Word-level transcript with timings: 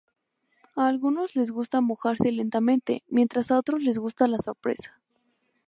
A 0.75 0.87
algunos 0.87 1.35
les 1.35 1.51
gusta 1.51 1.79
mojarse 1.79 2.31
lentamente, 2.31 3.03
mientras 3.07 3.51
a 3.51 3.59
otros 3.59 3.83
les 3.83 3.99
gusta 3.99 4.25
la 4.27 4.39
sorpresa. 4.39 4.99